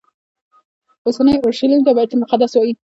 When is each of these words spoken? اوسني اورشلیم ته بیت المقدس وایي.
اوسني 1.05 1.33
اورشلیم 1.39 1.81
ته 1.85 1.91
بیت 1.97 2.11
المقدس 2.13 2.51
وایي. 2.55 2.73